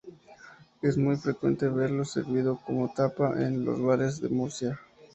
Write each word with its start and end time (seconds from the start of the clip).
Es 0.81 0.97
muy 0.97 1.15
frecuente 1.15 1.67
verlo 1.69 2.05
servido 2.05 2.59
como 2.65 2.91
tapa 2.91 3.39
en 3.39 3.63
los 3.63 3.79
bares 3.79 4.19
de 4.19 4.29
Murcia. 4.29 4.79